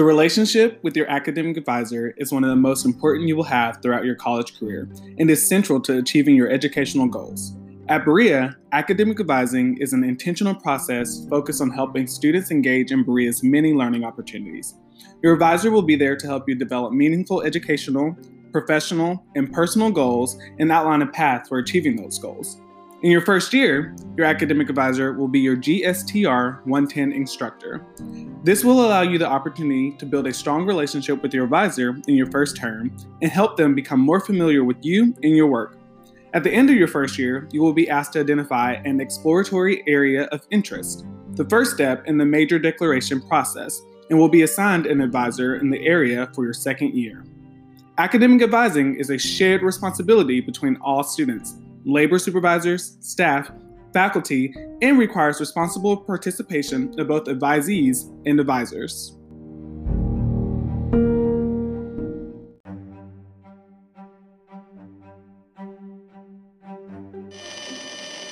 The 0.00 0.06
relationship 0.06 0.82
with 0.82 0.96
your 0.96 1.06
academic 1.10 1.58
advisor 1.58 2.14
is 2.16 2.32
one 2.32 2.42
of 2.42 2.48
the 2.48 2.56
most 2.56 2.86
important 2.86 3.28
you 3.28 3.36
will 3.36 3.42
have 3.42 3.82
throughout 3.82 4.06
your 4.06 4.14
college 4.14 4.58
career 4.58 4.88
and 5.18 5.28
is 5.28 5.46
central 5.46 5.78
to 5.82 5.98
achieving 5.98 6.34
your 6.34 6.48
educational 6.48 7.06
goals. 7.06 7.54
At 7.86 8.06
Berea, 8.06 8.56
academic 8.72 9.20
advising 9.20 9.76
is 9.76 9.92
an 9.92 10.02
intentional 10.02 10.54
process 10.54 11.26
focused 11.28 11.60
on 11.60 11.68
helping 11.68 12.06
students 12.06 12.50
engage 12.50 12.92
in 12.92 13.04
Berea's 13.04 13.42
many 13.42 13.74
learning 13.74 14.04
opportunities. 14.04 14.72
Your 15.22 15.34
advisor 15.34 15.70
will 15.70 15.82
be 15.82 15.96
there 15.96 16.16
to 16.16 16.26
help 16.26 16.48
you 16.48 16.54
develop 16.54 16.94
meaningful 16.94 17.42
educational, 17.42 18.16
professional, 18.52 19.22
and 19.36 19.52
personal 19.52 19.90
goals 19.90 20.38
and 20.58 20.72
outline 20.72 21.02
a 21.02 21.08
path 21.08 21.46
for 21.46 21.58
achieving 21.58 21.96
those 21.96 22.18
goals. 22.18 22.58
In 23.02 23.10
your 23.10 23.22
first 23.22 23.54
year, 23.54 23.96
your 24.18 24.26
academic 24.26 24.68
advisor 24.68 25.14
will 25.14 25.26
be 25.26 25.40
your 25.40 25.56
GSTR 25.56 26.66
110 26.66 27.12
instructor. 27.12 27.82
This 28.44 28.62
will 28.62 28.84
allow 28.84 29.00
you 29.00 29.16
the 29.16 29.26
opportunity 29.26 29.92
to 29.92 30.04
build 30.04 30.26
a 30.26 30.34
strong 30.34 30.66
relationship 30.66 31.22
with 31.22 31.32
your 31.32 31.44
advisor 31.44 31.96
in 32.08 32.14
your 32.14 32.30
first 32.30 32.58
term 32.58 32.94
and 33.22 33.32
help 33.32 33.56
them 33.56 33.74
become 33.74 34.00
more 34.00 34.20
familiar 34.20 34.64
with 34.64 34.76
you 34.82 35.14
and 35.22 35.34
your 35.34 35.46
work. 35.46 35.78
At 36.34 36.44
the 36.44 36.52
end 36.52 36.68
of 36.68 36.76
your 36.76 36.88
first 36.88 37.18
year, 37.18 37.48
you 37.52 37.62
will 37.62 37.72
be 37.72 37.88
asked 37.88 38.12
to 38.12 38.20
identify 38.20 38.74
an 38.84 39.00
exploratory 39.00 39.82
area 39.86 40.24
of 40.24 40.46
interest, 40.50 41.06
the 41.36 41.48
first 41.48 41.72
step 41.72 42.06
in 42.06 42.18
the 42.18 42.26
major 42.26 42.58
declaration 42.58 43.22
process, 43.22 43.80
and 44.10 44.18
will 44.18 44.28
be 44.28 44.42
assigned 44.42 44.84
an 44.84 45.00
advisor 45.00 45.56
in 45.56 45.70
the 45.70 45.86
area 45.86 46.30
for 46.34 46.44
your 46.44 46.52
second 46.52 46.94
year. 46.94 47.24
Academic 47.96 48.42
advising 48.42 48.96
is 48.96 49.08
a 49.08 49.16
shared 49.16 49.62
responsibility 49.62 50.42
between 50.42 50.76
all 50.82 51.02
students 51.02 51.54
labor 51.84 52.18
supervisors, 52.18 52.96
staff, 53.00 53.50
faculty, 53.92 54.54
and 54.82 54.98
requires 54.98 55.40
responsible 55.40 55.96
participation 55.96 56.94
of 56.98 57.08
both 57.08 57.24
advisees 57.24 58.04
and 58.26 58.40
advisors. 58.40 59.16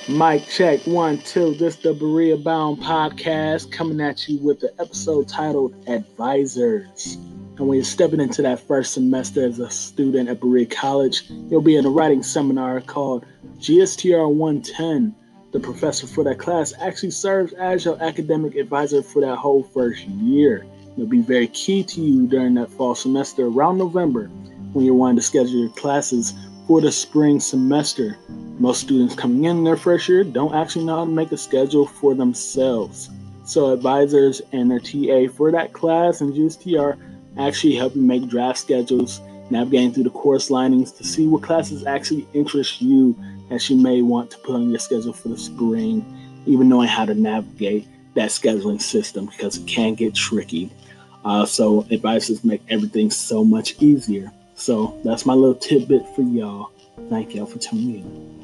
Mic 0.08 0.46
check 0.48 0.80
one, 0.86 1.18
two. 1.18 1.54
This 1.56 1.76
the 1.76 1.92
Berea 1.92 2.38
Bound 2.38 2.78
podcast 2.78 3.70
coming 3.70 4.00
at 4.00 4.26
you 4.26 4.38
with 4.38 4.58
the 4.58 4.72
episode 4.80 5.28
titled 5.28 5.74
Advisors. 5.86 7.18
And 7.58 7.66
when 7.66 7.74
you're 7.74 7.84
stepping 7.84 8.20
into 8.20 8.40
that 8.42 8.60
first 8.60 8.94
semester 8.94 9.44
as 9.44 9.58
a 9.58 9.68
student 9.68 10.28
at 10.28 10.40
Berea 10.40 10.66
College, 10.66 11.24
you'll 11.28 11.60
be 11.60 11.74
in 11.74 11.86
a 11.86 11.90
writing 11.90 12.22
seminar 12.22 12.80
called 12.80 13.26
GSTR 13.58 14.32
110. 14.32 15.12
The 15.50 15.58
professor 15.58 16.06
for 16.06 16.22
that 16.22 16.38
class 16.38 16.72
actually 16.80 17.10
serves 17.10 17.52
as 17.54 17.84
your 17.84 18.00
academic 18.00 18.54
advisor 18.54 19.02
for 19.02 19.22
that 19.22 19.36
whole 19.36 19.64
first 19.64 20.04
year. 20.04 20.66
It'll 20.92 21.08
be 21.08 21.20
very 21.20 21.48
key 21.48 21.82
to 21.82 22.00
you 22.00 22.28
during 22.28 22.54
that 22.54 22.70
fall 22.70 22.94
semester 22.94 23.46
around 23.46 23.78
November 23.78 24.28
when 24.72 24.84
you're 24.84 24.94
wanting 24.94 25.16
to 25.16 25.22
schedule 25.22 25.58
your 25.58 25.70
classes 25.70 26.34
for 26.68 26.80
the 26.80 26.92
spring 26.92 27.40
semester. 27.40 28.16
Most 28.60 28.82
students 28.82 29.16
coming 29.16 29.46
in 29.46 29.64
their 29.64 29.76
first 29.76 30.08
year 30.08 30.22
don't 30.22 30.54
actually 30.54 30.84
know 30.84 30.98
how 30.98 31.04
to 31.06 31.10
make 31.10 31.32
a 31.32 31.36
schedule 31.36 31.86
for 31.86 32.14
themselves. 32.14 33.10
So 33.44 33.72
advisors 33.72 34.42
and 34.52 34.70
their 34.70 34.78
TA 34.78 35.32
for 35.34 35.50
that 35.50 35.72
class 35.72 36.20
and 36.20 36.32
GSTR 36.32 36.98
actually 37.38 37.74
help 37.74 37.94
you 37.94 38.02
make 38.02 38.28
draft 38.28 38.58
schedules, 38.58 39.20
navigating 39.50 39.92
through 39.92 40.04
the 40.04 40.10
course 40.10 40.50
linings 40.50 40.92
to 40.92 41.04
see 41.04 41.26
what 41.26 41.42
classes 41.42 41.86
actually 41.86 42.26
interest 42.34 42.82
you 42.82 43.16
that 43.48 43.68
you 43.70 43.76
may 43.76 44.02
want 44.02 44.30
to 44.30 44.38
put 44.38 44.54
on 44.54 44.70
your 44.70 44.78
schedule 44.78 45.12
for 45.12 45.28
the 45.28 45.38
spring, 45.38 46.04
even 46.46 46.68
knowing 46.68 46.88
how 46.88 47.04
to 47.04 47.14
navigate 47.14 47.86
that 48.14 48.30
scheduling 48.30 48.80
system 48.80 49.26
because 49.26 49.56
it 49.56 49.66
can 49.66 49.94
get 49.94 50.14
tricky. 50.14 50.70
Uh, 51.24 51.44
so 51.44 51.86
advisors 51.90 52.44
make 52.44 52.62
everything 52.68 53.10
so 53.10 53.44
much 53.44 53.80
easier. 53.80 54.30
So 54.54 54.98
that's 55.04 55.24
my 55.24 55.34
little 55.34 55.54
tidbit 55.54 56.02
for 56.14 56.22
y'all. 56.22 56.70
Thank 57.08 57.34
y'all 57.34 57.46
for 57.46 57.58
tuning 57.58 57.96
in. 57.96 58.37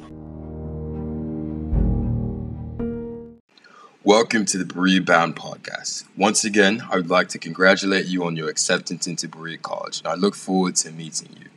Welcome 4.05 4.45
to 4.45 4.59
the 4.59 4.71
Berea 4.71 5.01
Bound 5.01 5.35
podcast. 5.35 6.03
Once 6.15 6.45
again, 6.45 6.83
I 6.91 6.97
would 6.97 7.09
like 7.09 7.27
to 7.29 7.39
congratulate 7.39 8.05
you 8.05 8.23
on 8.23 8.35
your 8.35 8.49
acceptance 8.49 9.07
into 9.07 9.27
Berea 9.27 9.57
College, 9.57 9.97
and 9.97 10.07
I 10.07 10.13
look 10.13 10.35
forward 10.35 10.75
to 10.75 10.91
meeting 10.91 11.35
you. 11.41 11.47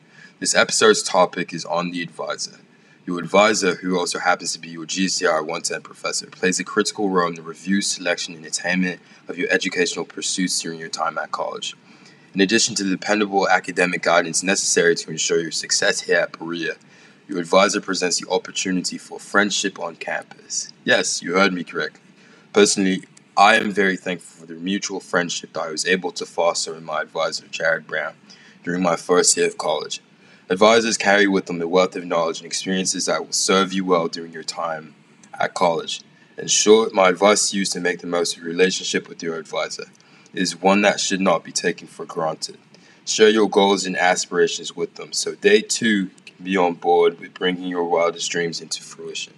This 0.40 0.54
episode's 0.54 1.02
topic 1.02 1.52
is 1.52 1.66
on 1.66 1.90
the 1.90 2.00
advisor. 2.02 2.60
Your 3.04 3.18
advisor, 3.18 3.74
who 3.74 3.98
also 3.98 4.18
happens 4.18 4.54
to 4.54 4.58
be 4.58 4.70
your 4.70 4.86
GSTR 4.86 5.40
110 5.40 5.82
professor, 5.82 6.28
plays 6.28 6.58
a 6.58 6.64
critical 6.64 7.10
role 7.10 7.28
in 7.28 7.34
the 7.34 7.42
review, 7.42 7.82
selection, 7.82 8.34
and 8.34 8.46
attainment 8.46 9.02
of 9.28 9.36
your 9.36 9.50
educational 9.50 10.06
pursuits 10.06 10.58
during 10.58 10.80
your 10.80 10.88
time 10.88 11.18
at 11.18 11.30
college. 11.30 11.76
In 12.32 12.40
addition 12.40 12.74
to 12.76 12.82
the 12.82 12.96
dependable 12.96 13.46
academic 13.46 14.00
guidance 14.00 14.42
necessary 14.42 14.94
to 14.94 15.10
ensure 15.10 15.38
your 15.38 15.50
success 15.50 16.00
here 16.00 16.20
at 16.20 16.38
Berea, 16.38 16.76
your 17.28 17.40
advisor 17.40 17.82
presents 17.82 18.18
the 18.18 18.30
opportunity 18.30 18.96
for 18.96 19.20
friendship 19.20 19.78
on 19.78 19.96
campus. 19.96 20.72
Yes, 20.82 21.20
you 21.20 21.34
heard 21.34 21.52
me 21.52 21.62
correctly. 21.62 22.07
Personally, 22.52 23.02
I 23.36 23.56
am 23.56 23.72
very 23.72 23.96
thankful 23.96 24.40
for 24.40 24.46
the 24.46 24.58
mutual 24.58 25.00
friendship 25.00 25.52
that 25.52 25.64
I 25.64 25.70
was 25.70 25.86
able 25.86 26.10
to 26.12 26.24
foster 26.24 26.72
with 26.72 26.82
my 26.82 27.02
advisor, 27.02 27.46
Jared 27.46 27.86
Brown, 27.86 28.14
during 28.64 28.82
my 28.82 28.96
first 28.96 29.36
year 29.36 29.46
of 29.46 29.58
college. 29.58 30.00
Advisors 30.48 30.96
carry 30.96 31.26
with 31.26 31.44
them 31.44 31.60
a 31.60 31.68
wealth 31.68 31.94
of 31.94 32.06
knowledge 32.06 32.38
and 32.38 32.46
experiences 32.46 33.04
that 33.04 33.24
will 33.24 33.32
serve 33.32 33.74
you 33.74 33.84
well 33.84 34.08
during 34.08 34.32
your 34.32 34.42
time 34.42 34.94
at 35.38 35.52
college. 35.52 36.00
In 36.38 36.48
short, 36.48 36.94
my 36.94 37.10
advice 37.10 37.50
to 37.50 37.56
you 37.56 37.62
is 37.62 37.70
to 37.70 37.80
make 37.80 38.00
the 38.00 38.06
most 38.06 38.34
of 38.34 38.42
your 38.42 38.50
relationship 38.50 39.10
with 39.10 39.22
your 39.22 39.36
advisor. 39.36 39.84
It 40.32 40.40
is 40.40 40.60
one 40.60 40.80
that 40.82 41.00
should 41.00 41.20
not 41.20 41.44
be 41.44 41.52
taken 41.52 41.86
for 41.86 42.06
granted. 42.06 42.56
Share 43.04 43.28
your 43.28 43.48
goals 43.48 43.84
and 43.84 43.96
aspirations 43.96 44.74
with 44.74 44.94
them 44.94 45.12
so 45.12 45.32
they 45.32 45.60
too 45.60 46.10
can 46.24 46.44
be 46.44 46.56
on 46.56 46.74
board 46.74 47.20
with 47.20 47.34
bringing 47.34 47.68
your 47.68 47.84
wildest 47.84 48.30
dreams 48.30 48.62
into 48.62 48.82
fruition. 48.82 49.34